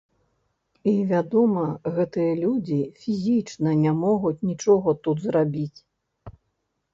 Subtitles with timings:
[0.91, 1.65] І, вядома,
[1.97, 5.79] гэтыя людзі фізічна не могуць нічога тут зрабіць.